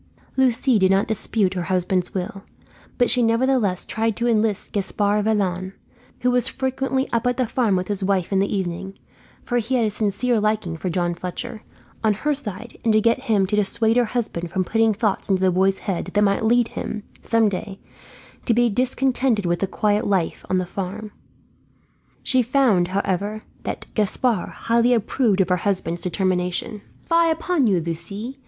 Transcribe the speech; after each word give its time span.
Lucie 0.35 0.79
did 0.79 0.89
not 0.89 1.07
dispute 1.07 1.53
her 1.53 1.61
husband's 1.65 2.11
will; 2.11 2.41
but 2.97 3.07
she 3.07 3.21
nevertheless 3.21 3.85
tried 3.85 4.15
to 4.15 4.27
enlist 4.27 4.73
Gaspard 4.73 5.25
Vaillant 5.25 5.73
who 6.21 6.31
was 6.31 6.47
frequently 6.47 7.07
up 7.13 7.27
at 7.27 7.37
the 7.37 7.45
farm 7.45 7.75
with 7.75 7.87
his 7.87 8.03
wife 8.03 8.33
in 8.33 8.39
the 8.39 8.51
evening, 8.51 8.97
for 9.43 9.59
he 9.59 9.75
had 9.75 9.85
a 9.85 9.91
sincere 9.91 10.39
liking 10.39 10.75
for 10.75 10.89
John 10.89 11.13
Fletcher 11.13 11.61
on 12.03 12.15
her 12.15 12.33
side; 12.33 12.79
and 12.83 12.91
to 12.93 12.99
get 12.99 13.25
him 13.25 13.45
to 13.45 13.55
dissuade 13.55 13.95
her 13.95 14.05
husband 14.05 14.49
from 14.49 14.63
putting 14.63 14.91
thoughts 14.91 15.29
into 15.29 15.43
the 15.43 15.51
boy's 15.51 15.77
head 15.77 16.05
that 16.15 16.23
might 16.23 16.43
lead 16.43 16.69
him, 16.69 17.03
some 17.21 17.47
day, 17.47 17.77
to 18.47 18.55
be 18.55 18.71
discontented 18.71 19.45
with 19.45 19.59
the 19.59 19.67
quiet 19.67 20.07
life 20.07 20.43
on 20.49 20.57
the 20.57 20.65
farm. 20.65 21.11
She 22.23 22.41
found, 22.41 22.87
however, 22.87 23.43
that 23.65 23.85
Gaspard 23.93 24.49
highly 24.49 24.95
approved 24.95 25.41
of 25.41 25.49
her 25.49 25.57
husband's 25.57 26.01
determination. 26.01 26.81
"Fie 27.05 27.29
upon 27.29 27.67
you, 27.67 27.79
Lucie. 27.79 28.39